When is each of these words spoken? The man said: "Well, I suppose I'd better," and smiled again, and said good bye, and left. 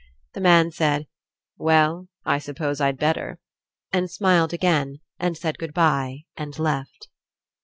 The 0.33 0.41
man 0.41 0.71
said: 0.71 1.05
"Well, 1.59 2.07
I 2.25 2.39
suppose 2.39 2.81
I'd 2.81 2.97
better," 2.97 3.37
and 3.93 4.09
smiled 4.09 4.51
again, 4.51 4.99
and 5.19 5.37
said 5.37 5.59
good 5.59 5.75
bye, 5.75 6.25
and 6.35 6.57
left. 6.57 7.09